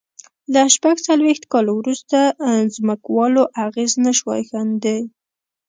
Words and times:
له 0.53 0.61
شپږ 0.75 0.95
څلوېښت 1.07 1.43
کال 1.53 1.67
وروسته 1.79 2.17
ځمکوالو 2.75 3.43
اغېز 3.65 3.91
نه 4.05 4.11
شوای 4.17 4.41
ښندي. 4.49 4.99